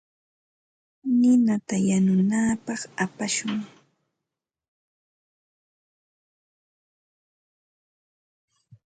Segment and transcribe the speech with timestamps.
[1.19, 3.53] Ninata yanunapaq apashun.